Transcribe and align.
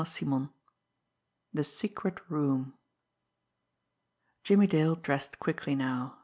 CHAPTER 0.03 0.25
XIII 0.25 0.49
THE 1.53 1.63
SECRET 1.63 2.21
ROOM 2.27 2.73
Jimmie 4.43 4.65
Dale 4.65 4.95
dressed 4.95 5.37
quickly 5.39 5.75
now. 5.75 6.17